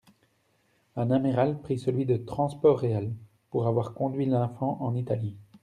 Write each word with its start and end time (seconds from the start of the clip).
Un 0.95 1.11
amiral 1.11 1.61
prit 1.61 1.77
celui 1.77 2.07
de 2.07 2.17
Transport-Real, 2.17 3.13
pour 3.51 3.67
avoir 3.67 3.93
conduit 3.93 4.25
l’Infant 4.25 4.77
en 4.81 4.95
Italie. 4.95 5.37